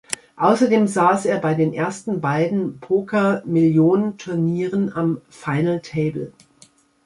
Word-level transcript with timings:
Außerdem 0.37 0.87
saß 0.87 1.27
er 1.27 1.37
bei 1.37 1.53
den 1.53 1.73
ersten 1.75 2.21
beiden 2.21 2.79
Poker 2.79 3.43
Million-Turnieren 3.45 4.91
am 4.91 5.21
"Final 5.29 5.81
Table". 5.81 6.33